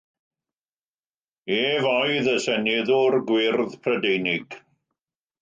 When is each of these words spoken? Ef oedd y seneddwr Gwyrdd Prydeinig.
Ef 1.57 1.85
oedd 1.89 2.31
y 2.31 2.33
seneddwr 2.47 3.19
Gwyrdd 3.29 3.77
Prydeinig. 3.85 4.59